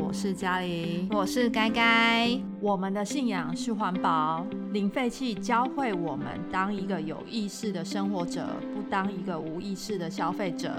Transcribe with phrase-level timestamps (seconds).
[0.00, 2.30] 我是嘉玲，我是该该。
[2.60, 10.72] 我们的信仰是环保，零废弃教会我们当一个有意识的生活者，不当一个无意识的消费者。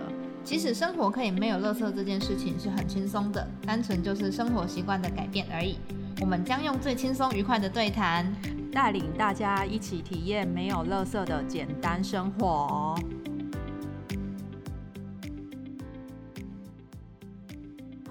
[0.43, 5.77] 其实生活可以没有垃圾这件事情是很轻松的，单纯就是生活习惯的改变而已。
[6.21, 8.25] 我们将用最轻松愉快的对谈，
[8.71, 12.97] 带领大家一起体验没有垃圾的简单生活。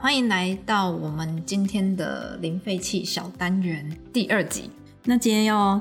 [0.08, 4.70] 欢迎来到我们今天的零废弃小单元第二集。
[5.04, 5.78] 那今天要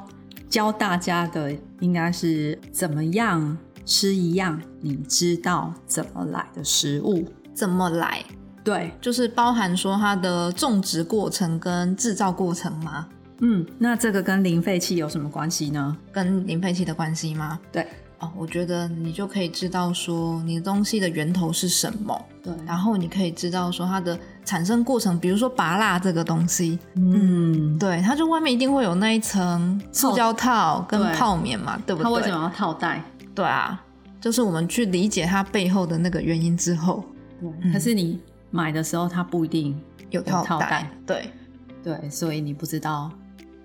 [0.50, 7.26] 教大家的应该是怎么样吃一样你知道怎么来的食物？
[7.54, 8.22] 怎么来？
[8.66, 13.08] 对，就是包含说它的种植过程跟制造过程吗？
[13.40, 15.96] 嗯，那这个跟零废弃有什么关系呢？
[16.12, 17.58] 跟零废弃的关系吗？
[17.72, 17.88] 对。
[18.20, 32.04] 哦，我觉得你就可以知道说你的东西的源头是什么，对，然后你可以知道说它的产生过程，比如说拔蜡这个东西，嗯，对，它就外面一定会有那一层塑胶套跟泡棉嘛，对不对？
[32.04, 33.04] 它为什么要套袋？
[33.36, 33.80] 对啊，
[34.20, 37.04] 就是我们去理解它背后的那个原因之后，
[37.40, 41.30] 对，可是你买的时候它不一定有套袋，对，
[41.84, 43.12] 对，所以你不知道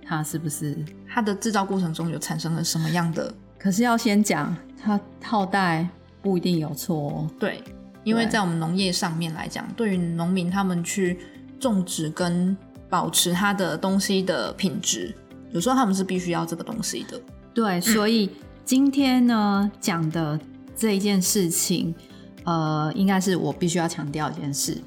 [0.04, 0.76] 它是不是
[1.08, 3.32] 它的制造过程中有产生了什么样的。
[3.62, 5.88] 可是要先讲，它套袋
[6.20, 7.30] 不一定有错哦。
[7.38, 7.62] 对，
[8.02, 11.16] 因为在我们农业上面来讲，对于农民他们去
[11.60, 12.56] 种植跟
[12.90, 15.14] 保持它的东西的品质，
[15.52, 17.20] 有时候他们是必须要这个东西的。
[17.54, 18.28] 对，所以
[18.64, 20.36] 今天呢讲的
[20.74, 21.94] 这一件事情，
[22.42, 24.82] 呃，应该是我必须要强调一件事：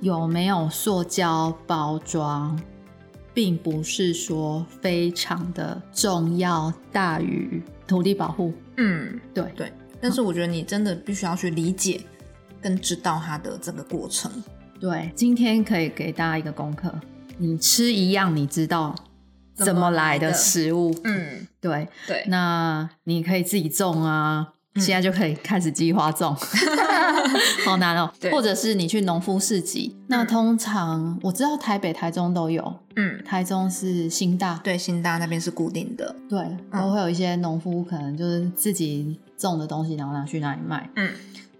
[0.00, 2.58] 有没有塑胶包装？
[3.34, 8.52] 并不是说非常的重要大于土地保护。
[8.76, 9.72] 嗯，对对。
[10.00, 12.00] 但是我觉得你真的必须要去理解
[12.60, 14.30] 跟知道它的这个过程。
[14.78, 16.92] 对，今天可以给大家一个功课：
[17.38, 18.94] 你吃一样你知道
[19.54, 20.94] 怎么来的食物。
[21.04, 22.24] 嗯，对对。
[22.28, 24.52] 那你可以自己种啊。
[24.80, 26.34] 现在就可以开始计划种，
[27.64, 28.10] 好难哦。
[28.30, 32.74] 或者是你去农夫市集，那通常我知道台北、台中都有。
[32.96, 36.14] 嗯，台中是新大，对，新大那边是固定的。
[36.28, 36.38] 对，
[36.72, 40.88] 都会有一些农夫可能就是自己种的东西，然后拿去那里卖。
[40.96, 41.10] 嗯，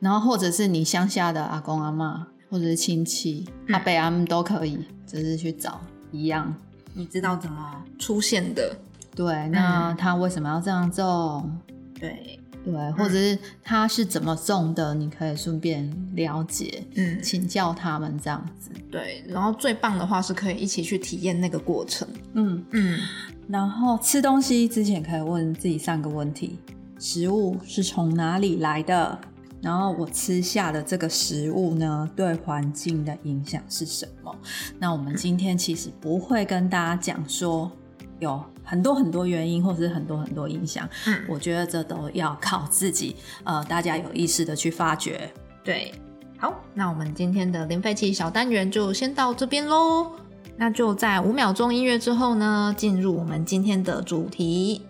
[0.00, 6.54] 然后或者是你乡下的阿公阿妈，或者是亲戚阿伯阿姆都可以，只是去找一样，
[6.94, 8.74] 你知道怎么出现的？
[9.14, 11.58] 对，那他为什么要这样种？
[11.98, 12.40] 对。
[12.66, 18.70] 对，或者是他是怎么种的，你可以顺便了解，嗯，请教他们这样子。
[18.90, 22.08] 对，然后最棒的话是可以一起去体验那个过程。
[22.32, 22.98] 嗯嗯，
[23.46, 26.58] 然后吃东西之前可以问自己三个问题：
[26.98, 29.16] 食物是从哪里来的？
[29.62, 34.36] 然后我吃下的这个食物呢，对环境的影响是什么？
[34.80, 37.70] 那我们今天其实不会跟大家讲说
[38.18, 38.44] 有。
[38.66, 45.32] 很多很多原因，或者是很多很多影响，嗯，我觉得这都要靠自己，呃，大家有意识的去发掘。
[45.62, 45.94] 对，
[46.36, 50.10] 好，那我们今天的零废弃小单元就先到这边喽。
[50.58, 54.82] 那就在五秒钟音乐之后呢，进入我们今天的主题。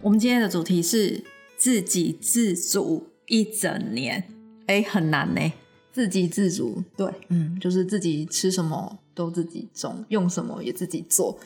[0.00, 1.24] 我们今天的主题是
[1.56, 4.28] 自给自足一整年，
[4.66, 5.52] 哎，很难呢。
[5.92, 11.38] 自给自足，对，嗯，就是自己吃什么都自己种，用什么也自己做，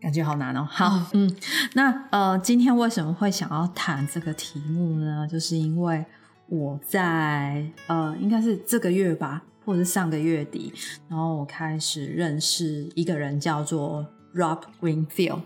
[0.00, 0.66] 感觉好难哦。
[0.70, 1.34] 好，嗯，
[1.74, 5.26] 那呃，今天为什么会想要谈这个题目呢？
[5.26, 6.04] 就是因为
[6.48, 10.72] 我在呃，应该是这个月吧，或者是上个月底，
[11.08, 15.40] 然后我开始认识一个人，叫做 Rob Greenfield。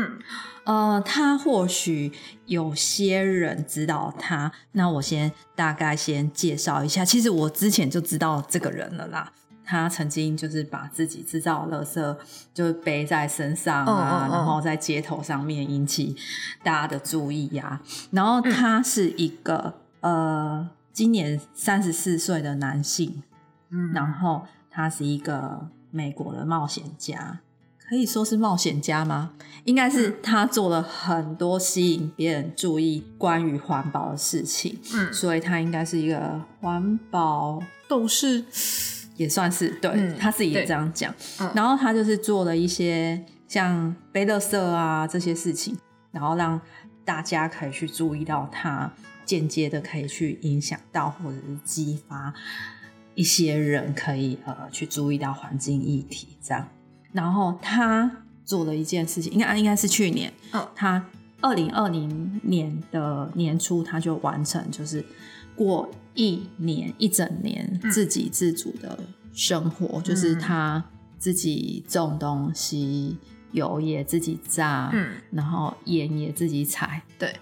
[0.00, 0.18] 嗯，
[0.64, 2.12] 呃，他或许
[2.46, 7.04] 有些人知道他，那我先大概先介绍一下。
[7.04, 9.32] 其实我之前就知道这个人了啦。
[9.62, 12.16] 他曾经就是把自己制造的垃圾
[12.52, 16.16] 就背在身上啊，然后在街头上面引起
[16.64, 17.80] 大家的注意呀。
[18.10, 23.22] 然后他是一个呃，今年三十四岁的男性，
[23.68, 27.38] 嗯，然后他是一个美国的冒险家。
[27.90, 29.32] 可以说是冒险家吗？
[29.64, 38.44] 应该是他做了很多吸引别人注意关于环保的事情，嗯，所以他应该是一个环保斗士，
[39.16, 41.12] 也算是对他自己也这样讲。
[41.52, 45.76] 然后他就是做了一些像背乐色啊这些事情，
[46.12, 46.60] 然后让
[47.04, 48.92] 大家可以去注意到他，
[49.24, 52.32] 间接的可以去影响到或者是激发
[53.16, 56.68] 一些人可以呃去注意到环境议题这样。
[57.12, 58.10] 然后他
[58.44, 61.04] 做了一件事情，应该应该是去年，嗯，他
[61.40, 65.04] 二零二零年的年初，他就完成，就是
[65.54, 68.98] 过一年一整年自给自足的
[69.32, 70.84] 生活，就是他
[71.18, 73.16] 自己种东西，
[73.52, 77.02] 油也自己榨，嗯，然后盐也自己采。
[77.18, 77.34] 对，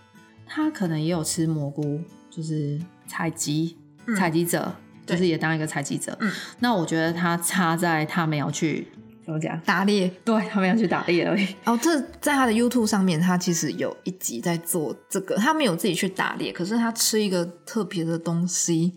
[0.46, 2.00] 他可能也有吃蘑菇，
[2.30, 3.76] 就是采集
[4.06, 4.14] 嗯。
[4.16, 4.74] 采集者，
[5.06, 6.16] 就是也当一个采集者。
[6.20, 8.88] 嗯，那我觉得他差在他没有去
[9.28, 9.60] 怎么讲？
[9.60, 10.10] 打猎。
[10.24, 11.46] 对他们要去打猎而已。
[11.66, 18.94] 哦，这在他的 YouTube 上面，他其实有一集在做这个，他没有自己去打猎，可是他吃一个特别的东西，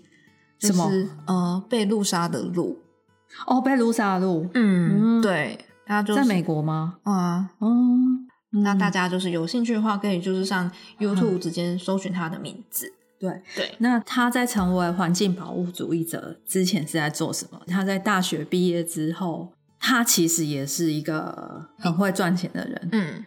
[0.57, 2.79] 就什么是呃贝露莎的鹿。
[3.45, 6.95] 哦，贝卢萨路嗯，嗯对，他就是在美国吗？
[7.03, 7.49] 啊。
[7.59, 7.69] 哦，
[8.51, 12.93] 那大家家就是有兴趣的话，可以就是上 YouTube 直接搜寻他的名字。
[13.19, 13.41] 对。
[13.55, 17.61] 对，那他在成为环境保护主义者之前是在做什么？
[17.67, 22.89] 他在大学毕业之后，他其实也是一个很会赚钱的人。
[22.91, 23.25] 嗯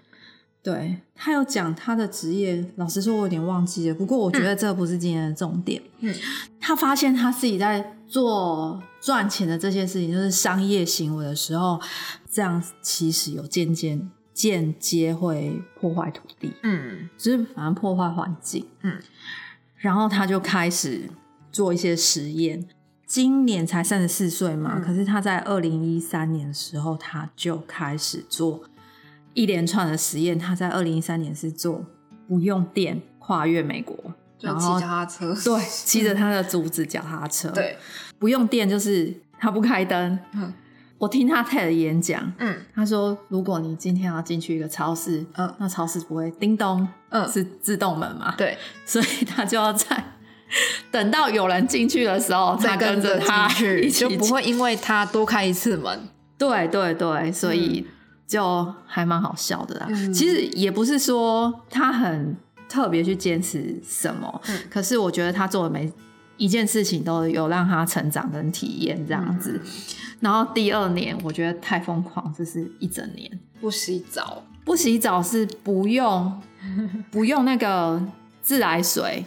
[0.63, 3.95] 对他有讲他的职业，老实说，我有点忘记了。
[3.95, 5.83] 不过我觉得这不是今天的重点。
[6.01, 6.15] 嗯，
[6.59, 11.79] 他发现他自己在做赚钱的这些事情，就是商业行为的时候，
[12.31, 18.67] 这样其实有渐渐间接会破坏土地，嗯就是反正破坏环境。
[18.81, 18.99] 嗯，
[19.77, 21.11] 然后他就开始
[21.53, 22.67] 做一些实验。
[23.07, 28.63] 今年才三十四岁嘛，嗯可是他在二零一三年的时候，他就开始做
[29.35, 30.39] 一连串的实验。
[30.39, 31.85] 他在二零一三年是做
[32.27, 33.97] 不用电跨越美国，
[34.41, 35.35] 然后踏车。
[35.45, 37.77] 对骑着他的竹子脚踏车，，对，
[38.19, 40.19] 不用电就是他不开灯。
[40.33, 40.53] 嗯
[40.97, 48.33] 我听他 TED 演讲，嗯他说如果你今天要进去一个超市，嗯那超市不会叮咚，嗯，是自动门嘛？
[48.39, 50.03] 对，所以他就要在
[50.91, 56.09] 等到有人进去的时候，他再跟着着他进去，就不会因为他多开一次门。
[56.37, 57.87] 对对对，所以
[58.27, 59.87] 就还蛮好笑的啦。
[59.89, 62.37] 嗯其实也不是说他很
[62.69, 65.93] 特别去坚持什么，嗯可是我觉得他做的每
[66.37, 69.61] 一件事情都有让他成长跟体验这样子。
[69.65, 69.71] 嗯
[70.21, 73.31] 然后第二年我觉得太疯狂，就是一整年
[73.61, 76.41] 不洗澡，不洗澡是不用
[77.11, 78.01] 不用那个
[78.41, 79.23] 自来水，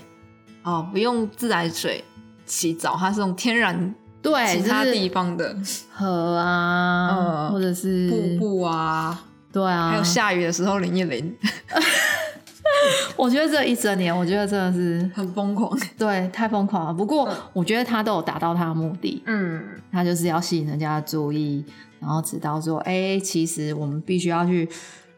[0.68, 2.04] 哦，不用自来水
[2.46, 5.56] 洗澡，它是用天然对，其他地方的
[5.94, 11.36] 河啊， 呃或者是瀑，布啊，对啊，还有下雨的时候淋一淋
[13.16, 15.72] 我觉得这一整年，我觉得真的是很疯狂。
[15.98, 16.94] 对太疯狂了。
[16.94, 21.64] 不过嗯我觉得他都有达到他的目的，嗯他就是要吸引人家的注意，
[22.00, 24.68] 然后知道说，哎、其实我们必须要去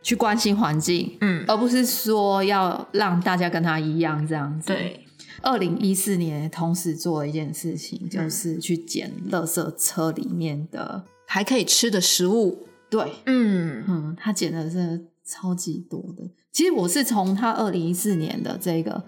[0.03, 5.05] 去关心环境，嗯，而不是说要让大家跟他一样这样子。，对，
[5.41, 12.67] 二零一四年同时做了一件事情，就是去捡垃圾车里面的，还可以吃的食物。
[12.89, 13.83] 对，嗯。
[13.87, 16.23] 嗯，他捡的是超级多的。
[16.51, 19.03] 其实我是从他二零一四年的这个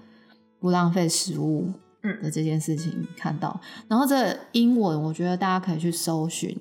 [0.59, 1.71] 不浪费食物
[2.03, 2.21] 嗯。
[2.21, 6.55] 的这件事情看到，然后这英文我觉得大家可以去搜寻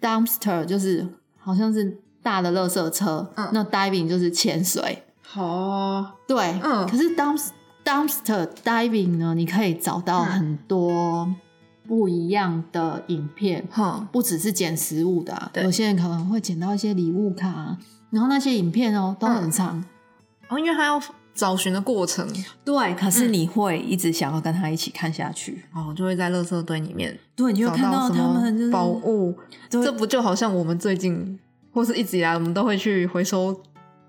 [0.00, 3.48] ，dumpster 就是好像是大的垃圾车，嗯。
[3.52, 5.04] 那 diving 就是潜水，
[5.36, 6.86] 哦，对，嗯。
[6.86, 7.40] 可是 dump
[7.86, 10.26] dumpster diving 呢，你可以找到嗯。
[10.26, 11.32] 很多
[11.86, 17.78] 不一样的影片，哼，不只是捡食物的、有些人可能会捡到一些礼物卡啊、
[18.10, 19.84] 然后那些影片哦都很长，
[20.48, 21.00] 哦，因为他要
[21.32, 22.26] 找寻的过程，
[22.64, 29.32] 对，可是你会一直想要跟他一起看下去，哦，就会在垃圾堆里面对，你就找看到他们就是么宝物。
[29.70, 29.84] 对。
[29.84, 31.38] 这不就好像我们最近
[31.72, 33.54] 或是一直以来，我们都会去回收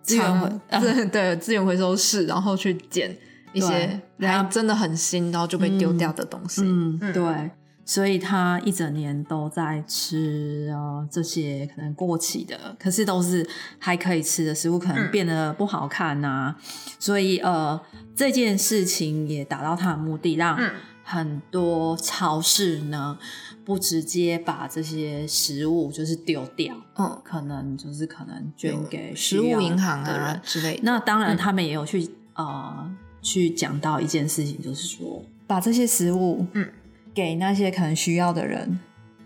[0.02, 0.62] 资源
[1.12, 3.16] 对资源回收室，然后去捡
[3.58, 4.28] 一些对。
[4.28, 6.62] 还真的很新，然后就被丢掉的东西。
[6.64, 7.52] 嗯，嗯对，
[7.86, 13.48] 所以他一整年都在吃呃这些可能过期的，可是都是
[13.80, 16.56] 还可以吃的食物，可能嗯变得不好看呐、
[17.00, 17.80] 所以呃
[18.16, 20.72] 这件事情也达到他的目的，让嗯
[21.04, 23.18] 很多超市呢
[23.64, 30.28] 不直接把这些食物就是丢掉，嗯，可能就是可能捐给食物银行的人。
[30.28, 30.82] 啊之类的。
[30.84, 31.38] 那当然，嗯。
[31.38, 32.94] 他们也有去、呃
[33.28, 36.70] 去讲到一件事情，就是说把这些食物嗯。
[37.14, 38.80] 给那些可能需要的人，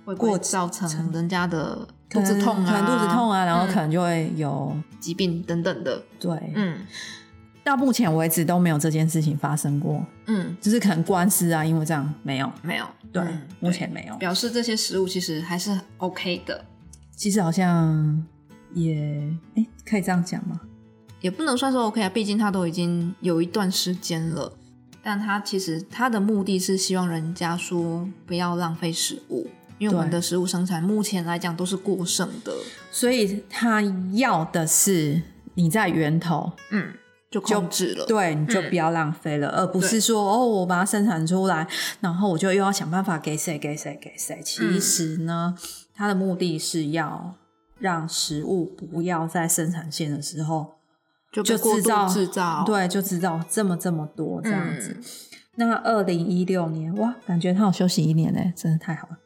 [0.05, 6.01] 会过造成人家的肚子痛啊，可能肚子痛啊，然后嗯可能就会有、疾病等等的。
[6.17, 6.77] 对，嗯。
[7.65, 14.15] 到目前为止都没有这件事情发生过，嗯，就是可能官司啊，因为这样没有，没有，对，嗯目前没有。
[14.15, 16.63] 表示这些食物其实还是 OK 的，
[17.13, 18.25] 其实好像
[18.73, 20.61] 也哎，可以这样讲吗？
[21.21, 24.51] 也不能算是 OK 啊，毕竟他都已经有一段时间了。
[25.03, 29.47] 但他其实他的目的是希望人家说不要浪费食物，
[29.79, 32.53] 因为我们的食物生产目前来讲都是过剩的。
[32.91, 33.81] 所以他
[34.13, 35.21] 要的是
[35.55, 36.93] 你在源头嗯
[37.31, 38.05] 就控制了。
[38.05, 41.67] 对，你就不要浪费了，而不是说哦，我把它生产出来，
[41.99, 44.39] 然后我就又要想办法给谁给谁给谁。
[44.43, 45.55] 其实呢，
[45.95, 47.33] 它的目的是要
[47.79, 50.75] 让食物不要在生产线的时候
[51.31, 54.95] 就就制造制造，对，就制造这么这么多这样子。
[54.97, 55.03] 嗯
[55.55, 59.17] 那二零一六年，哇，感觉他有休息一年呢，真的太好了。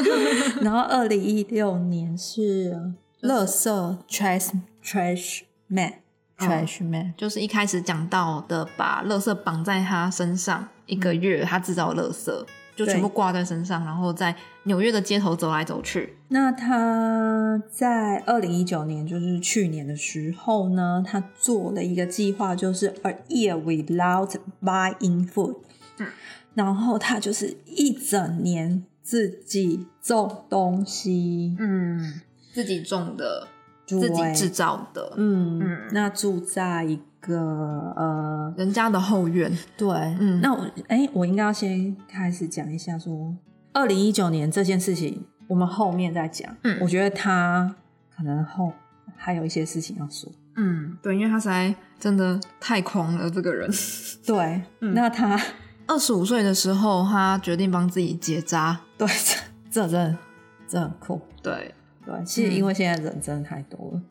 [0.62, 2.74] 然后二零一六年是
[3.20, 5.92] 垃圾 trash trash man
[6.38, 12.32] 哦 trash man，、就是一开始讲到的，把垃圾绑在他身上一个月，他制造垃圾
[12.76, 16.16] 就全部挂在身上，然后在纽约的街头走来走去。
[16.28, 25.56] 那他在二零一九年，就是去年的时候呢，他做了一个计划，就是 a year without buying food。
[25.98, 26.06] 嗯，
[26.54, 32.20] 然后他就是一整年自己种东西，嗯，
[32.52, 33.48] 自己种的，
[33.86, 35.88] 自己制造的，嗯嗯。
[35.92, 39.50] 那住在一个呃，人家的后院。
[39.76, 39.88] 对，
[40.20, 43.34] 嗯那我哎，我应该要先开始讲一下说，
[43.72, 46.54] 二零一九年这件事情，我们后面再讲。
[46.62, 47.74] 嗯我觉得他
[48.16, 48.72] 可能后
[49.16, 50.30] 还有一些事情要说。
[50.56, 53.70] 嗯，对，因为他实在真的太狂了，这个人。
[54.24, 55.38] 对，嗯那他
[55.86, 58.80] 二十五岁的时候，他决定帮自己结扎。
[58.96, 59.36] 对这
[59.70, 60.18] 这真的
[60.66, 61.20] 这很酷。
[61.42, 63.98] 对，对，其实因为现在人真的太多了。
[63.98, 64.04] 嗯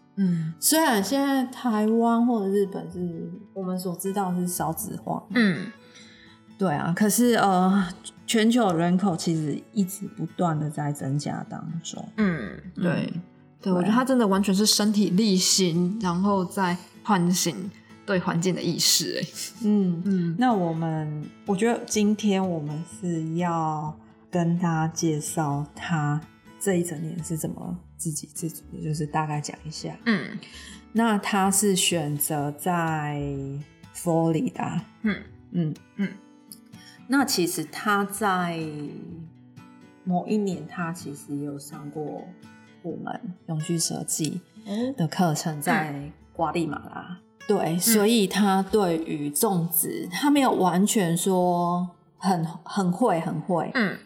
[0.60, 5.72] 虽然现在台湾或者日本是我们所知道是少子化，嗯，
[6.58, 7.88] 对啊，可是呃，
[8.26, 12.08] 全球人口其实一直不断的在增加当中。
[12.18, 13.22] 嗯，对，嗯。
[13.62, 17.72] 对，我觉得他真的完全是身体力行，然后再唤醒
[18.06, 19.20] 对环境的意识。
[19.20, 19.28] 哎，
[19.64, 20.36] 嗯，嗯。
[20.38, 23.92] 那我们我觉得今天我们是要
[24.30, 26.22] 跟大家介绍他
[26.60, 29.98] 这一整年是怎么自给自足的，就是大概讲一下。
[30.06, 30.38] 嗯
[30.94, 33.22] 那他是选择在
[33.94, 36.10] 佛罗里达，嗯嗯嗯。
[37.08, 38.60] 那其实他在
[40.06, 42.26] 某一年，他其实也有上过
[42.82, 44.40] 我们永续设计
[44.96, 47.20] 的课程，在瓜地马拉。
[47.48, 53.98] 对，所以他对于种植，他没有完全说很很会很会，嗯。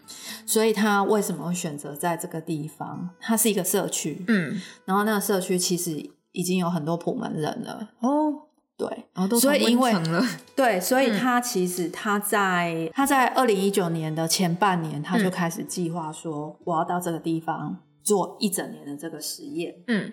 [0.46, 3.10] 所以他为什么会选择在这个地方？
[3.20, 8.32] 它是一个社区，嗯，然后那个社区其实已经有很多普门人了，哦，
[8.76, 9.94] 对，然后都所以因为
[10.56, 11.18] 对，所以嗯。
[11.18, 20.12] 他其实他在、他在二零一九年的前半年，他就嗯开始计划说，我要到这个地方做一整年的这个实验，嗯。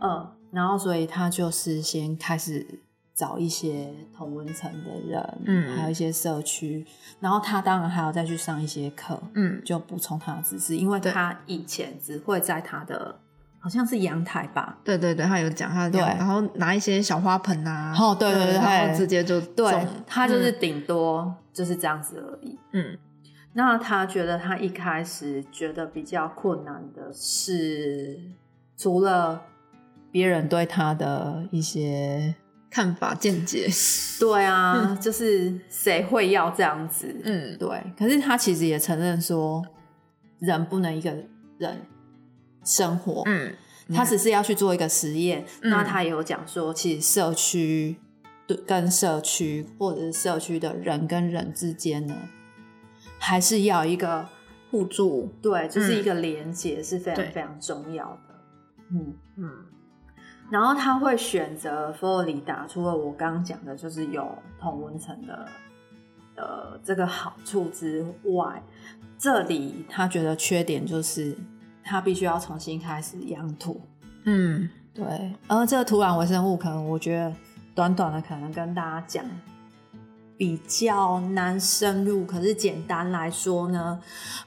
[0.00, 2.82] 嗯，然后所以他就是先开始
[3.18, 5.76] 找一些同温层的人，嗯。
[5.76, 6.86] 还有一些社区，
[7.18, 9.60] 然后他当然还要再去上一些课，嗯。
[9.64, 13.18] 就补充他的知识，因为他以前只会在他的
[13.58, 16.18] 好像是阳台吧，对对对，他有讲他这样对。
[16.18, 22.56] 然后拿一些小花盆啊，哦对对对然嘿后直接就对种他就是顶多就是这样子而已。
[22.70, 22.96] 嗯。
[23.54, 28.20] 那他觉得他一开始觉得比较困难的是，
[28.76, 29.42] 除了
[30.12, 32.36] 别人对他的一些
[32.70, 33.68] 看法见解，
[34.20, 37.14] 对啊，就是谁会要这样子？
[37.24, 37.68] 嗯对。
[37.98, 39.64] 可是他其实也承认说，
[40.38, 41.10] 人不能一个
[41.58, 41.86] 人
[42.64, 43.54] 生活，嗯，
[43.94, 45.44] 他只是要去做一个实验。
[45.62, 47.96] 嗯那他也有讲说，其实社区
[48.46, 52.14] 对跟社区或者是社区的人跟人之间呢，
[53.18, 54.28] 还是要一个
[54.70, 58.34] 互助，对，就是嗯一个连接是非常非常重要的。
[58.90, 59.50] 嗯，嗯
[60.50, 64.26] 然后他会选择佛罗里达，除了我刚刚讲的，就是有
[64.58, 65.48] 同温层的
[66.36, 68.62] 呃这个好处之外，
[69.18, 71.36] 这里他觉得缺点就是
[71.84, 73.80] 他必须要重新开始养土。
[74.24, 77.32] 嗯对，而这个土壤微生物，可能我觉得
[77.74, 79.24] 短短的可能跟大家讲
[80.36, 84.00] 比较难深入，可是简单来说呢，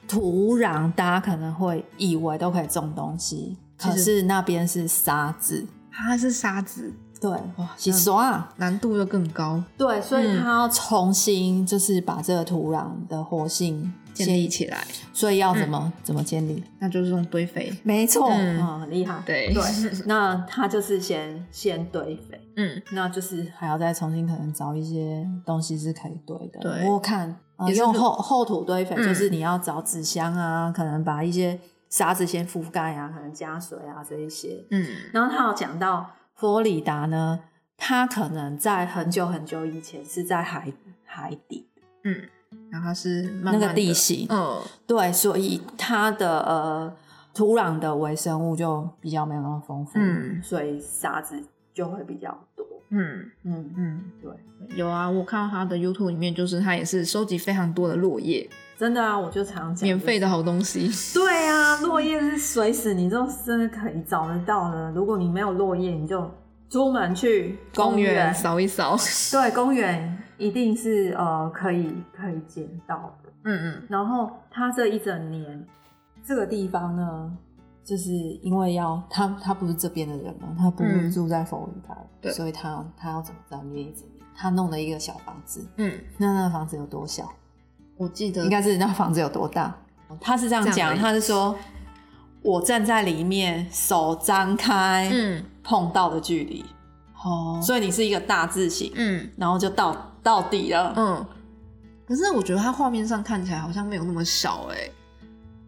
[0.08, 16.62] 土壤大家可能会以为都可以种东西，可是那边是沙子，它是沙子，对，哇洗刷，难度又更高，对，所以嗯它要重新就是把这个土壤的活性建立起来，所以要怎么、怎么建立？
[16.78, 18.58] 那就是用堆肥，没错，嗯。
[18.58, 19.52] 嗯，很厉害，对。
[19.52, 19.62] 对，
[20.06, 22.38] 那它就是先先堆肥。
[22.56, 22.82] 嗯。
[22.90, 26.60] 那就是还要再重新可能找一些东西是可以堆的。
[26.60, 26.86] 对。
[26.88, 29.04] 我看、呃、用厚厚土堆肥，嗯。
[29.04, 31.58] 就是你要找纸箱啊，可能把一些
[31.92, 34.64] 沙子先覆盖啊，可能加水啊这一些。
[34.70, 34.82] 嗯。
[35.12, 37.40] 然后他有讲到佛罗里达呢，
[37.76, 40.72] 它可能在很久很久以前是在海
[41.04, 41.68] 海底，
[42.04, 42.22] 嗯，
[42.70, 44.26] 然后它是那个地地形。
[44.30, 44.62] 嗯。
[44.86, 46.96] 对，所以它的呃
[47.34, 50.42] 土壤的微生物就比较没有那么丰富，嗯。
[50.42, 51.44] 所以沙子
[51.74, 52.66] 就会比较多。
[52.88, 53.30] 嗯。
[53.42, 54.32] 嗯，嗯，对，
[54.78, 58.48] 有啊，我看到他的 YouTube 里面，就是他也是收集非常多的落叶，
[58.82, 60.90] 真的啊，我就常讲免费的好东西。
[61.14, 64.90] 对啊，落叶是随时你都真的可以找得到的。
[64.90, 66.28] 如果你没有落叶，你就
[66.68, 68.34] 出门去公园园。
[68.34, 68.96] 扫一扫。
[69.30, 73.30] 对，公园一定是呃可以可以捡到的。
[73.44, 75.64] 嗯嗯然后他这一整年，
[76.26, 77.32] 这个地方呢，
[77.84, 84.26] 就是因为要他他不是这边的人嘛，他不是嗯住在佛云台，对所以他他要怎么在那边一整年？
[84.34, 87.32] 他弄了一个小房子，嗯，那那个房子有多小？
[87.96, 89.74] 我记得应该是那房子有多大？
[90.20, 91.56] 他是这样讲，他是说，
[92.42, 96.64] 我站在里面，手张开，嗯碰到的距离，
[97.24, 100.92] 哦所以你是一个大字形，嗯然后就到到底了。
[100.96, 101.26] 嗯。
[102.04, 104.90] 可是我觉得它画面上看起来好像没有那么小哎、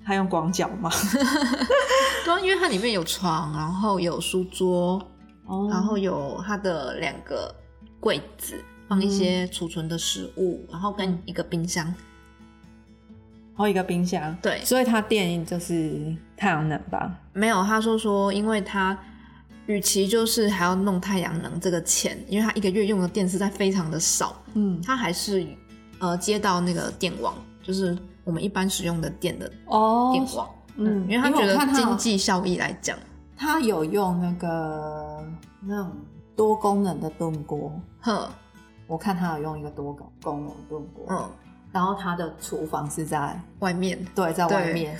[0.05, 0.91] 他用广角吗？
[2.23, 5.01] 对啊，因为它里面有床，然后有书桌，
[5.47, 7.55] 哦然后有它的两个
[7.99, 11.95] 柜子，放一些储存的食物，然后跟一个冰箱。
[13.57, 14.61] 还有一个冰箱，对。
[14.65, 17.13] 所以它电就是太阳能吧？
[17.33, 18.97] 没有，他说说，因为他
[19.67, 25.47] 与其就是还要弄太阳能这个钱，因为他一个月用的电实在非常的少，嗯，他还是
[26.01, 32.99] 呃接到那个电网，就是我们一般使用的电的哦电网，嗯，因为他觉得经济效益来讲，
[33.37, 35.25] 他有用那个
[35.61, 35.93] 那种
[36.37, 38.29] 多功能的炖锅，哼，
[38.87, 41.31] 我看他有用一个多功功能炖锅，嗯，
[41.75, 43.99] 然后他的厨房是在外面。
[44.15, 44.97] 对在外面，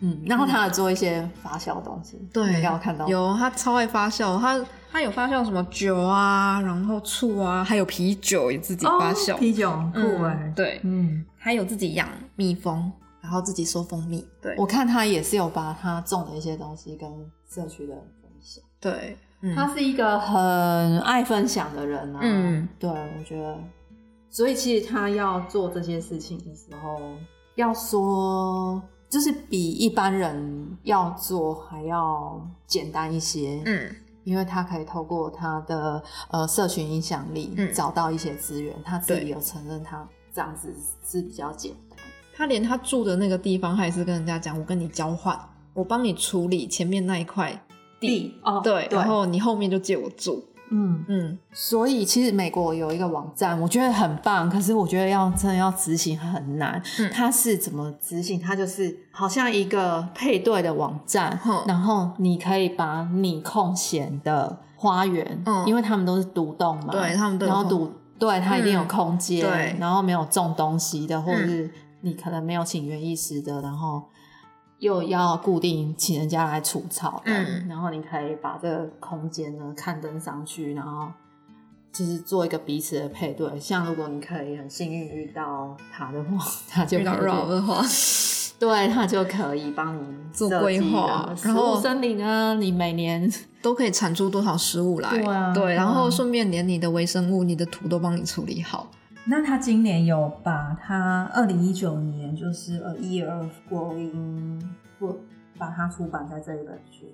[0.00, 3.08] 嗯，然后他有做一些发酵的东西，对你刚刚看到。
[3.08, 4.62] 有他超爱发酵，他
[4.92, 17.08] 他有发酵什么酒啊，然后醋啊，还有啤酒也自己发酵，哦啤酒酷嗯哎，对，嗯，还有自己养蜜蜂，然后自己收蜂蜜，对，我看他也是有把他种的一些东西跟
[17.48, 18.62] 社区的人分享。
[18.80, 19.54] 对，嗯。
[19.54, 22.20] 他是一个很爱分享的人啊。
[22.22, 23.58] 嗯，对，我觉得，
[24.30, 27.00] 所以其实他要做这些事情的时候，
[27.56, 33.62] 要说就是比一般人要做还要简单一些。
[33.66, 38.76] 嗯因为他可以透过他的呃社群影响力，嗯找到一些资源。
[38.84, 40.72] 他自己有承认，他这样子
[41.04, 41.98] 是比较简单。
[42.36, 45.36] 他连他住的那个地方，他也是跟人家讲，我跟你交换，
[45.72, 47.64] 我帮你处理前面那一块
[47.98, 56.80] 地，哦对，然后你后面就借我住，嗯，嗯，所以其实美国有一个网站，我觉得很棒，可是我觉得要真的要执行很难。
[56.98, 58.40] 嗯它是怎么执行？
[58.40, 71.70] 它就是好像一个配对的网站哼，然后你可以把你空闲的花园，嗯因为他们都是独栋嘛，对他们都然后独对它一定有嗯空间，对然后没有种东西的，或者嗯是
[72.02, 74.02] 你可能没有请园艺师的，然后。
[74.80, 77.66] 又要固定请人家来除草，嗯。
[77.68, 81.08] 然后你可以把这个空间呢刊登上去，然后
[81.92, 83.58] 就是做一个彼此的配对。
[83.60, 87.82] 像如果你可以很幸运遇到他的话， 他就遇到可以绕的话，
[88.58, 93.30] 对他就可以帮你做规划然后森林啊，你每年
[93.62, 95.52] 都可以产出多少食物来，对啊。
[95.54, 98.90] 对，然后嗯顺便连你的微生物、你的土都帮你处理好，
[99.26, 104.60] 那他今年有把他二零一九年就是呃 Year of Growing
[104.98, 105.20] 不
[105.58, 107.06] 把它出版在这一本书。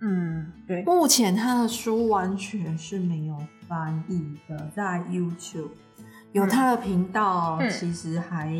[0.00, 5.70] 嗯，对，目前他的书完全是没有翻译的，在 YouTube
[6.32, 8.54] 有他的频道，嗯其实还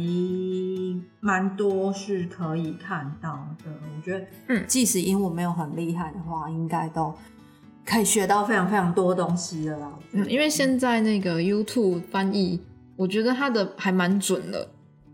[1.20, 3.70] 蛮多是可以看到的。
[3.94, 7.14] 我觉得，嗯即使英文没有很厉害的话，应该都
[7.84, 9.92] 可以学到非常非常多东西的啦。
[10.12, 12.62] 嗯，因为现在那个 YouTube 翻译，
[12.96, 14.68] 我觉得他的还蛮准的，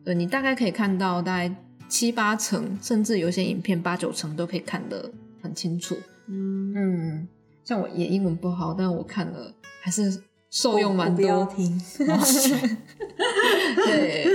[0.05, 1.55] 对你大概可以看到大概
[1.89, 5.11] 七八成，甚至有些影片八九成都可以看得
[5.43, 5.97] 很清楚。
[6.29, 7.29] 嗯，嗯，
[7.65, 11.55] 像我也英文不好，但我看了还是受用蛮多不要多。
[11.55, 11.81] 听。
[13.87, 14.27] 对，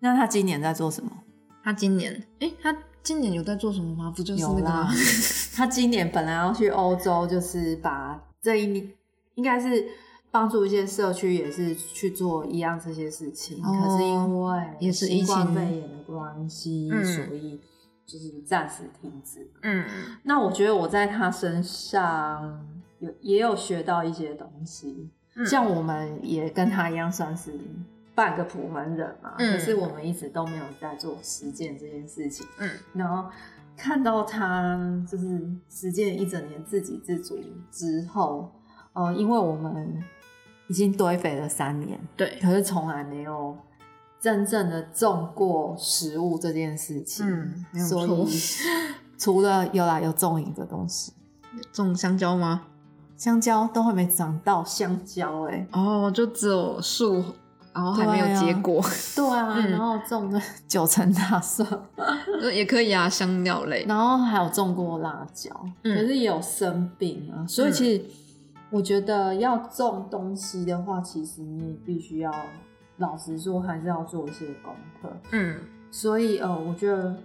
[0.00, 1.10] 那他今年在做什么？
[1.64, 4.12] 他今年，哎、他今年有在做什么吗？
[4.14, 4.88] 不就是那
[5.56, 8.86] 他今年本来要去欧洲，就是把这一年
[9.34, 9.84] 应该是
[10.30, 13.62] 帮助一些社区，也是去做一样这些事情。
[13.64, 17.60] 哦可是因为也是疫情肺炎的关系，嗯所以
[18.06, 19.50] 就是暂时停止。
[19.62, 19.84] 嗯
[20.22, 22.64] 那我觉得我在他身上
[22.98, 27.52] 有也有学到一些东西，嗯像我们也跟他一样算是
[28.14, 32.46] 半个普门人嘛，嗯可是我们一直都没有在做实践这件事情。
[32.58, 33.28] 嗯然后
[33.76, 34.78] 看到他
[35.10, 37.38] 就是实践一整年自给自足
[37.70, 38.52] 之后，
[38.92, 40.02] 呃，因为我们
[40.70, 43.58] 已经堆肥了三年，对，可是从来没有
[44.20, 48.06] 真正的种过食物这件事情，嗯没有错。
[48.06, 48.30] 所以
[49.18, 51.12] 除了有来有种一个东西，
[51.72, 52.62] 种香蕉吗？
[53.16, 57.22] 香蕉都还没长到香蕉哎、哦，就只有树，
[57.74, 58.80] 然后还没有结果，
[59.16, 59.70] 对啊，嗯。
[59.72, 61.68] 然后种了九层大蒜，
[62.54, 63.84] 也可以啊，香料类。
[63.88, 65.50] 然后还有种过辣椒，
[65.82, 65.96] 嗯。
[65.96, 68.04] 可是也有生病啊，所以其实
[68.70, 72.32] 我觉得要种东西的话，其实你也必须要
[72.98, 75.10] 老实说，还是要做一些功课。
[75.32, 75.58] 嗯
[75.90, 77.16] 所以呃，我觉得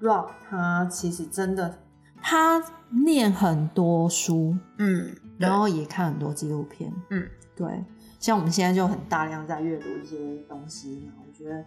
[0.00, 1.76] Rock 他其实真的，
[2.22, 7.84] 他念很多书，嗯，然后也看很多纪录片，嗯，对，
[8.20, 11.14] 像我们现在就很大量在阅读一些东西嘛。
[11.26, 11.64] 我觉得，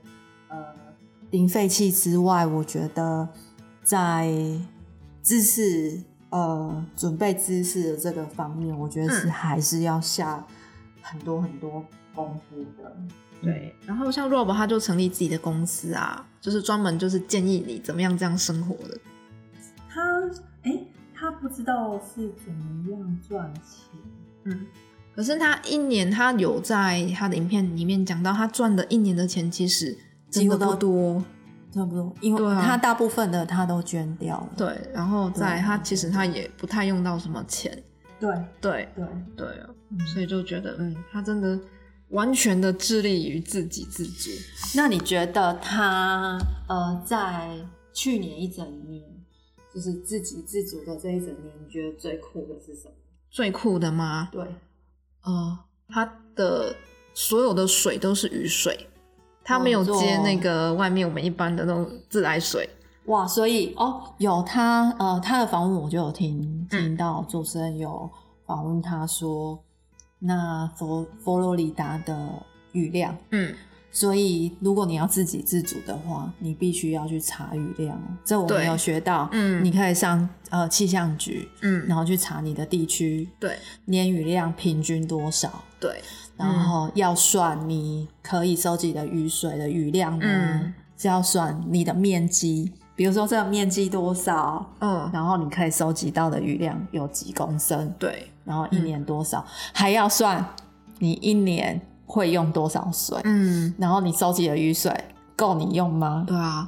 [0.48, 0.66] 呃，
[1.32, 3.28] 零废弃之外，我觉得
[3.84, 4.32] 在
[5.22, 10.46] 知识，呃，准备知识的这个方面，我觉得是嗯还是要下
[11.02, 12.96] 很多很多功夫的。
[13.42, 13.76] 对。
[13.86, 18.98] 然后像 Rob 他就成立自己的公司啊，就是专门就是建议你怎么样这样生活的。
[19.90, 20.02] 他，
[20.64, 24.00] 哎、他不知道是怎么样赚钱。
[24.44, 24.68] 嗯，
[25.16, 29.98] 可是他一年他有在他的影片里面讲到，他赚的一年的钱其实
[30.30, 31.24] 真的不多。
[31.74, 34.50] 差不多，因为他大部分的他都捐掉了。
[34.58, 37.72] 对，然后在他其实他也不太用到什么钱。
[38.20, 38.30] 对
[38.60, 39.06] 对对，
[39.38, 39.70] 对啊，
[40.14, 41.58] 所以就觉得嗯，他真的
[42.10, 44.30] 完全的致力于自给自足。
[44.76, 47.58] 那你觉得他呃，在
[47.94, 49.04] 去年一整年，
[49.74, 52.94] 就是自给自足的这一整年，你觉得最酷的是什么？
[53.30, 54.28] 最酷的吗？
[54.32, 54.42] 对，
[55.22, 56.76] 呃，他的
[57.14, 58.89] 所有的水都是雨水，
[59.50, 62.70] 它没有接那个外面我们一般的那种自来水。
[63.06, 68.08] 哇，所以哦，有他呃，他的访问我就有听嗯听到主持人有
[68.46, 69.60] 访问他说，
[70.20, 72.16] 那佛佛罗里达的
[72.74, 73.52] 雨量，嗯，
[73.92, 79.64] 所以如果你要自给自足的话，你必须要去查雨量，这我没有学到，嗯。
[79.64, 81.86] 你可以上呃气象局，嗯。
[81.88, 83.58] 然后去查你的地区对。
[83.86, 86.02] 年雨量平均多少，对，
[86.38, 90.74] 然后要算你可以收集的雨水的雨量呢，嗯。
[90.98, 100.46] 是要算你的面积，比如说这个面积多少，嗯，然后你可以收集到的雨量有几公升，对，然后一年多少，还要算
[100.98, 104.92] 你一年会用多少水，嗯，然后你收集的雨水
[105.36, 106.26] 够你用吗？
[106.28, 106.68] 对啊。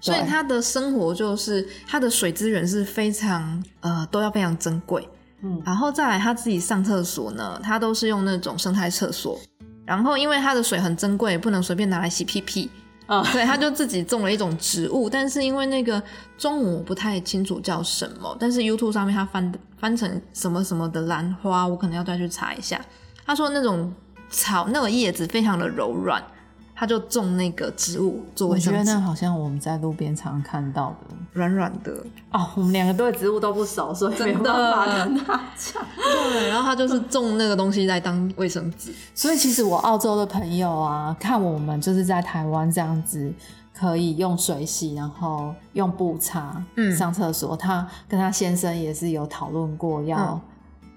[0.00, 5.08] 所以他的生活就是他的水资源是非常呃都要非常珍贵，
[5.40, 5.62] 嗯。
[5.64, 9.38] 然后再来他自己上厕所呢，他都是用那种生态厕所，
[9.86, 12.68] 然后因为他的水很珍贵，不能随便拿来洗屁屁，
[13.06, 16.02] 啊，对，他就自己种了一种植物，但是因为那个
[16.36, 22.84] 中文我不太清楚叫什么，但是 YouTube 上面他翻翻成什么什么的兰花，我可能要再去查一下。
[23.24, 23.92] 他说那种
[24.32, 26.20] 草那个叶子非常的柔软，
[26.74, 31.14] 他就种那个植物作我为生我觉得那，好像我们在路边常看到的。
[31.34, 31.92] 软软的。
[32.30, 35.82] 哦，我们两个对植物都不熟，所以没办法跟他讲。
[35.96, 38.92] 对，然后他就是种那个东西来当卫生纸。
[39.14, 43.32] 所以其实我澳洲的朋友啊，看我们就是在台湾这样子，
[43.74, 47.56] 可以用水洗，然后用布擦，嗯上厕所。
[47.56, 50.40] 他跟他先生也是有讨论过，要嗯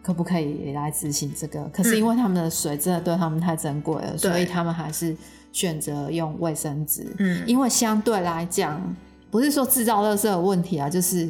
[0.06, 1.63] 可不可以来执行这个。
[1.74, 5.18] 可是因为他们的水真的对他们太珍贵了，所以他们还是
[5.52, 7.08] 选择用卫生纸。
[7.18, 8.96] 嗯因为相对来讲，
[9.32, 11.28] 不是说制造垃圾的问题啊，就是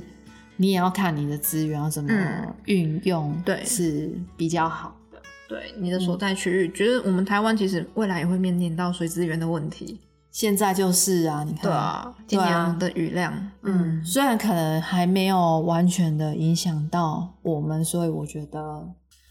[0.57, 5.21] 你也要看你的资源要怎么嗯运用，对是比较好的。
[5.47, 9.97] 对你的所在区域，觉得我们台湾其实未来也会面临到水资源的问题。
[10.35, 18.85] 现在就是啊，你看，对啊，今年的雨量，嗯，嗯，虽然可能还没有完全的影响到我们，所以我觉得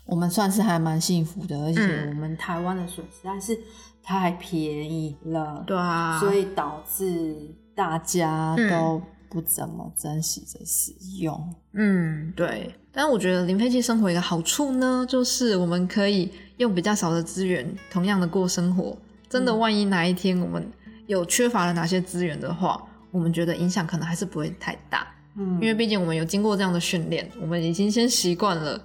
[0.06, 2.08] 我们算是还蛮幸福的，而且嗯。
[2.08, 3.54] 我们台湾的水实在是
[4.02, 7.36] 太便宜了，对啊，所以导致
[7.74, 8.70] 大家嗯。
[8.70, 10.90] 都不怎么珍惜着使
[11.20, 11.54] 用。
[11.74, 12.74] 嗯，对。
[12.90, 18.96] 但我觉得零废弃生活一个好处呢，就是我们可以用比较少的资源，同样的过生活。
[19.28, 19.58] 真的，嗯。
[19.58, 20.66] 万一哪一天我们
[21.06, 28.82] 有缺乏了哪些资源的话，我们觉得影响可能还是不会太大，嗯因为毕竟我们有经过这样的训练，我们已经先习惯了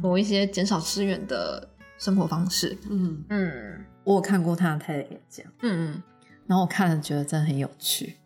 [0.00, 2.76] 某一些减少资源的生活方式。
[2.90, 6.02] 嗯，嗯我有看过他的 TED 演讲，嗯嗯
[6.46, 8.16] 然后我看了觉得真的很有趣。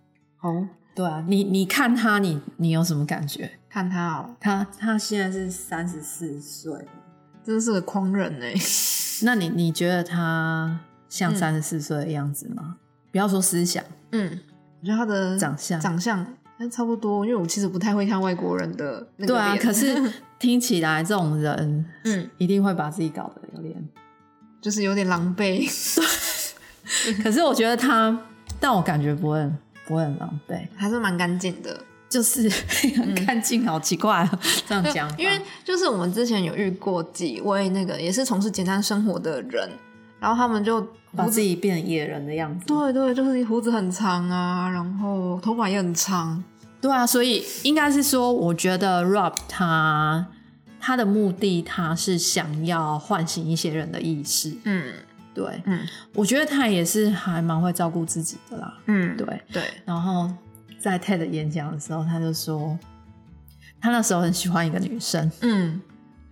[0.41, 3.59] 哦，对啊，你你看他，你你有什么感觉？
[3.69, 6.89] 看他哦，他他现在是三十四岁了。
[7.45, 8.55] 真是个狂人哎。
[9.23, 12.77] 那你你觉得他像嗯三十四岁的样子吗？
[13.17, 14.39] 不要说思想，嗯，
[14.83, 19.57] 我觉得他的长相长相那差不多，因为我其实不太会看外国人的那个对啊。
[19.57, 19.97] 可是
[20.39, 23.75] 听起来这种人嗯，一定会把自己搞得有点
[24.61, 25.67] 就是有点狼狈。
[27.25, 28.15] 可是我觉得他，
[28.61, 31.75] 但我感觉不会很不会很狼狈，还是蛮干净的。
[32.11, 32.47] 就是
[32.99, 39.71] 很干净，好奇怪、啊，这样讲，因为就是我们之前有遇过几位那个也是从事简单生活的人，
[40.27, 40.85] 然后他们就
[41.15, 42.67] 把自己变成野人的样子。
[42.67, 46.43] 对对，就是胡子很长啊，然后头发也很长。
[46.81, 50.27] 对啊，所以应该是说，我觉得 Rob 他
[50.81, 54.53] 他的目的，他是想要唤醒一些人的意识。
[54.65, 54.93] 嗯
[55.33, 58.75] 对，嗯我觉得他也是还蛮会照顾自己的啦。
[58.87, 60.29] 嗯，对，对，然后
[60.81, 62.77] 在 TED 演讲的时候，他就说，
[63.81, 65.81] 他那时候很喜欢一个女生，嗯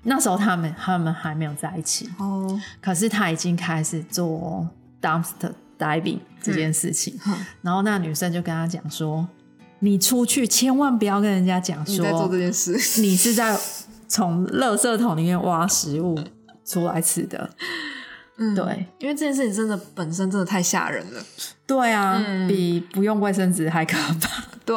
[0.04, 4.68] 那时候他们他们还没有在一起，哦，可是他已经开始做
[5.00, 7.18] dumpster diving 这件事情。
[7.20, 9.26] 哼然后那女生就跟他讲说
[9.80, 13.58] ：“你出去千万不要跟人家讲说你在做这件事，你是在
[14.06, 16.18] 从垃圾桶里面挖食物
[16.64, 17.50] 出来吃的。”
[18.36, 21.22] 嗯，对，因为这件事情真的本身真的太吓人了。
[21.66, 24.44] 对啊，嗯比不用卫生纸还可怕。
[24.64, 24.74] 对，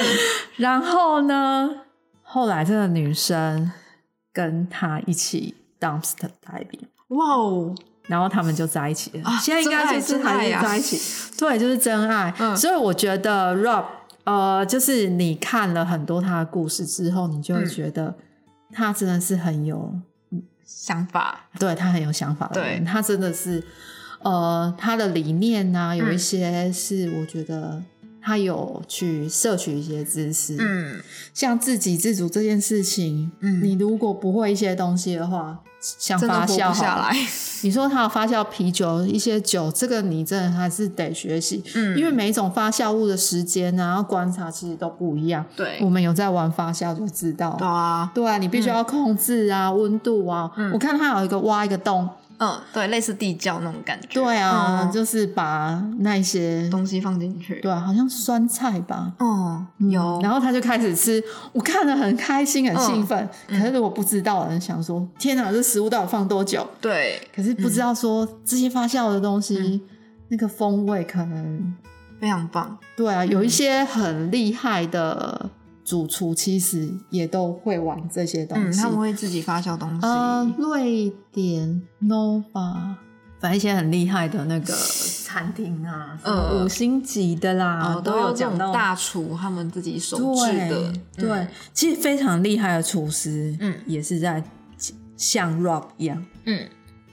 [0.56, 1.68] 然后呢，
[2.22, 3.70] 后来这个女生
[4.34, 7.74] 跟他一起 dumpster diving，哇哦，
[8.08, 9.30] 然后他们就在一起了。
[9.30, 10.98] 啊现在应该就是还在一起，
[11.38, 12.34] 对，就是真爱。
[12.38, 12.54] 嗯。
[12.56, 13.84] 所以我觉得 Rob，
[14.24, 17.68] 呃，就是你看了很多他的故事之后，你就会嗯。
[17.68, 18.14] 觉得
[18.72, 19.94] 他真的是很有，
[20.64, 22.84] 想法，对他很有想法的人。
[22.84, 22.86] 对。
[22.86, 23.62] 他真的是，
[24.22, 26.18] 呃，他的理念呢、有一嗯。
[26.18, 27.80] 些是我觉得
[28.24, 31.00] 他有去摄取一些知识，嗯
[31.34, 37.14] 像自给自足这件事情，嗯你如果不会一些东西的话，像真的活发酵下来。
[37.64, 45.44] 你说他有发酵啤酒一些酒，这个你真的还是得学习，嗯因为每一种发酵物的时间啊，然后观察其实都不一样。
[45.56, 47.56] 对我们有在玩发酵就知道。
[47.58, 50.50] 对啊，对啊，你必须要控制啊，温度啊。
[50.56, 54.08] 嗯我看他有一个挖一个洞，嗯，对，类似地窖那种感觉。
[54.12, 57.60] 对啊，嗯就是把那些东西放进去。
[57.60, 63.28] 对啊，好像酸菜吧，哦，有，然后他就开始吃，我看了很开心很兴奋。
[63.48, 66.68] 嗯可是我不知道想说，天哪，这食物到底放多久？
[66.80, 69.80] 对，可是不知道说这些发酵的东西，嗯
[70.28, 71.74] 那个风味可能
[72.20, 72.76] 非常棒。
[72.96, 75.50] 对啊，有一些很厉害的
[75.84, 78.80] 主厨其实也都会玩这些东嗯，西。
[78.80, 80.06] 他们会自己发酵东西。
[80.06, 82.94] 呃，瑞典 Nova，
[83.38, 84.72] 反正一些很厉害的那个
[85.24, 86.18] 餐厅啊，
[86.54, 94.42] 五星级的啦，哦，都都有讲到大厨他们自己手制的，对，嗯其实非常厉害的厨师，嗯也是在
[95.16, 96.66] 像 Rob 一样嗯，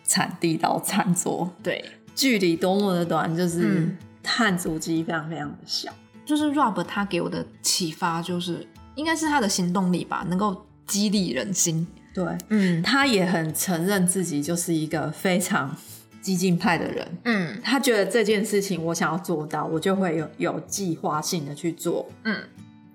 [0.05, 1.84] 产地到餐桌，对，
[2.15, 5.91] 距离多么的短，就是嗯碳足迹非常非常的小。
[6.25, 11.86] 就是 Rob 他给我的启发就是，应该是他的行动力吧，能够激励人心。
[12.13, 15.75] 对，嗯他也很承认自己就是一个非常
[16.21, 17.07] 激进派的人。
[17.23, 22.10] 嗯他觉得这件事情我想要做到，我就会有有计划性的去做。
[22.23, 22.36] 嗯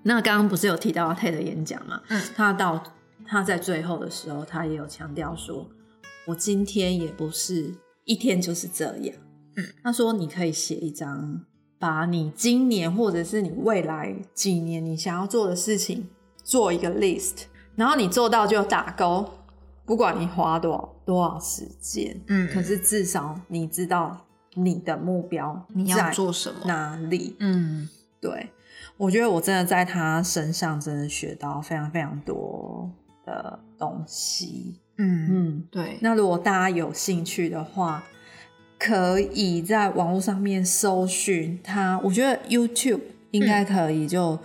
[0.03, 1.99] 那刚刚不是有提到 TED 的演讲吗？
[2.09, 2.81] 嗯他到
[3.25, 5.67] 他在最后的时候，他也有强调说，
[6.25, 7.73] 我今天也不是
[8.05, 9.15] 一天就是这样。
[9.55, 11.41] 嗯，他说你可以写一张，
[11.79, 16.07] 把你今年或者是你未来几年你想要做的事情
[16.43, 17.43] 做一个 list，
[17.75, 19.29] 然后你做到就打勾，
[19.85, 26.61] 不管你花多少多少时间，嗯可是至少你知道你的目标你要做什么？
[26.65, 27.35] 哪里。
[27.39, 27.87] 嗯
[28.19, 28.49] 对，
[28.97, 32.89] 我觉得我真的在他身上真的学到非常非常多
[33.23, 34.79] 的东西。
[34.97, 38.03] 嗯，嗯，对，那如果大家有兴趣的话，
[38.77, 41.99] 可以在网络上面搜寻他。
[42.03, 44.39] 我觉得 YouTube 应该可以就、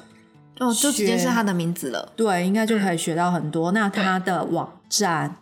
[0.58, 2.12] 哦，就直接是他的名字了。
[2.16, 3.72] 对，应该就可以学到很多。
[3.72, 5.36] 那他的网站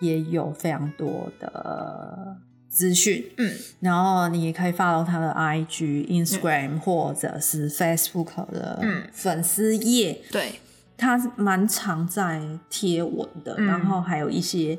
[0.00, 2.36] 也有非常多的
[2.68, 3.24] 资讯。
[3.36, 10.60] 嗯然后你也可以 follow 他的 IG、Instagram、或者是 Facebook 的嗯粉丝页，对，
[11.00, 13.66] 他蛮常在贴文的，嗯。
[13.66, 14.78] 然后还有一些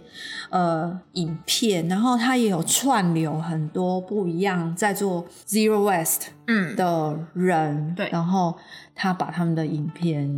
[0.51, 6.75] 呃影片，然后他也有串流很多不一样在做 Zero Waste 嗯。
[6.75, 8.07] 的人，对。
[8.11, 8.55] 然后
[8.93, 10.29] 他把他们的影片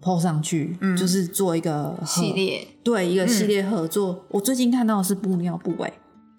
[0.00, 0.96] PO 上去，嗯。
[0.96, 2.68] 就是做一个系，列。
[2.84, 4.24] 对一个系嗯列合作。
[4.28, 5.92] 我最近看到的是布尿布诶、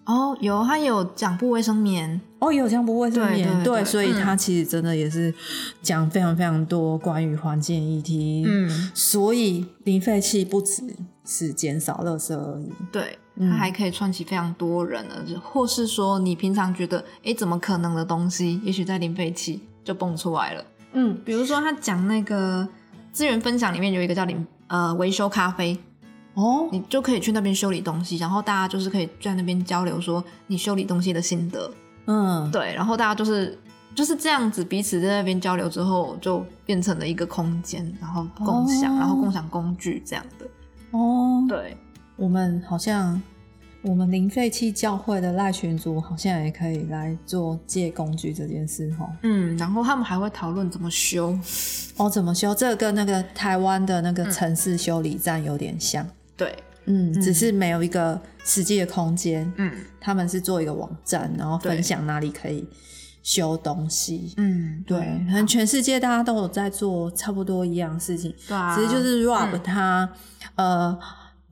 [0.04, 5.32] 哦，有他有讲不卫生棉，哦，有讲不卫生对棉，对对所以嗯他其实真的也是
[5.80, 8.44] 讲非常非常多关于环境议题。
[8.46, 10.82] 嗯，所以零废弃不只
[11.24, 12.70] 是减少垃圾而已。
[12.92, 20.64] 对，嗯它还可以串起非常多人呢，就或是说你平常觉得哎怎么可能的东西，也许在零废弃就蹦出来了。
[20.92, 22.68] 嗯，比如说他讲那个
[23.10, 25.78] 资源分享里面有一个叫零呃维修咖啡，
[26.34, 31.70] 哦，你就可以去那边修理东西，然后大家就是可以在那边交流说你修理东西的心得，
[32.06, 33.56] 嗯，对，然后大家就是
[33.94, 40.46] 就是这样子，彼此在那边交流之后，就变成了一个空间，然后共享，哦然后共享工具这样的。
[40.90, 41.76] 哦，对，
[42.16, 43.22] 我们好像
[43.82, 49.08] 我们零废弃教会的赖群组好像也可以来做借工具这件事哈。
[49.22, 51.38] 嗯，然后他们还会讨论怎么修。
[51.96, 52.52] 哦，怎么修？
[52.52, 56.04] 这个跟那个台湾的那个城市修理站有点像。
[56.36, 59.52] 对，嗯，只是没有一个实际的空间。
[59.56, 59.72] 嗯。
[60.00, 62.68] 他们是做一个网站，然后分享哪里可以
[63.22, 64.34] 修东西。
[64.36, 69.62] 嗯，对，可能全世界大家都有在做差不多一样的事情，对啊，只是就是 Rob 嗯。
[69.62, 70.12] 他、
[70.56, 70.98] 呃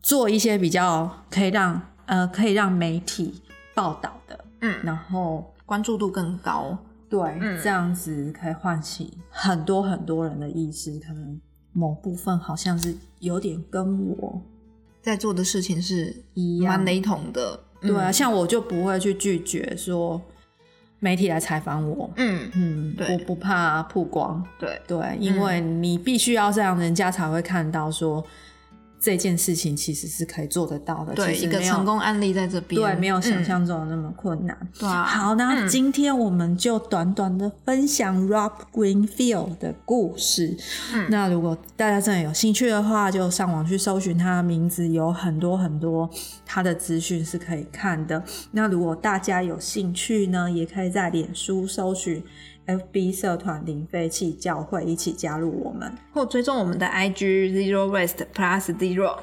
[0.02, 3.40] 做一些比较可以让呃可以让媒体
[3.72, 6.76] 报道的，嗯，然后关注度更高。
[7.08, 7.58] 对、嗯。
[7.62, 11.40] 这样子可以唤起很多很多人的意识，可能
[11.72, 14.42] 某部分好像是有点跟我
[15.02, 16.72] 在做的事情是一样。
[16.74, 17.58] 蛮雷同的。
[17.80, 18.12] 对啊，嗯。
[18.12, 20.20] 像我就不会去拒绝说
[21.00, 23.12] 媒体来采访我，嗯，嗯，对。
[23.12, 28.24] 我不怕曝光，对，对，因为你必须要这样，人家才会看到说
[29.02, 34.56] 这件事情其实是可以做得到的，对，一个成功案例在这边，对，没有想嗯象中的那么困难。
[34.78, 35.02] 对啊。
[35.02, 40.56] 好，那嗯今天我们就短短的分享 Rob Greenfield 的故事。
[40.94, 46.08] 嗯那如果大家真的有兴趣的话，就上网去搜寻他的名字，有很多很多
[46.46, 48.22] 他的资讯是可以看的。
[48.52, 52.22] 那如果大家有兴趣呢，也可以在脸书搜寻
[52.66, 55.92] FB 社团零废弃教会，一起加入我们。
[56.12, 59.18] 或追踪我们的 IG Zero Waste Plus Zero。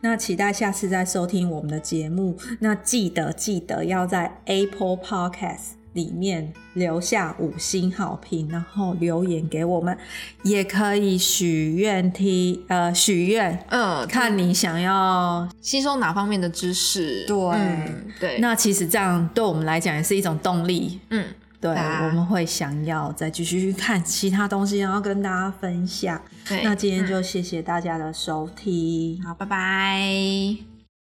[0.00, 2.36] 那期待下次再收听我们的节目。
[2.60, 9.96] 那记得记得要在 Apple Podcast 里面留下五星好评，然后留言给我们，
[10.42, 15.48] 也可以许愿听呃许愿，嗯，看你想要。
[15.60, 17.24] 吸收哪方面的知识？
[17.26, 21.00] 对嗯对，那其实这样对我们来讲也是一种动力。
[21.10, 21.24] 嗯，
[21.64, 26.20] 对，啊我们会想要再继续去看其他东西，然后跟大家分享。
[26.46, 26.62] 对。
[26.62, 29.18] 那今天嗯就谢谢大家的收听。
[29.24, 30.73] 好，拜拜。